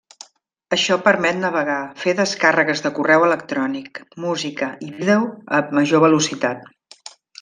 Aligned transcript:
Això 0.75 0.95
permet 1.07 1.35
navegar, 1.41 1.75
fer 2.03 2.15
descàrregues 2.19 2.81
de 2.85 2.91
correu 2.99 3.25
electrònic, 3.27 4.01
música 4.25 4.71
i 4.87 4.89
vídeo 4.97 5.29
a 5.59 5.61
major 5.81 6.03
velocitat. 6.07 6.69